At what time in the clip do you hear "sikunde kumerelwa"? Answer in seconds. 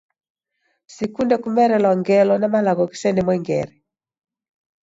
0.95-1.91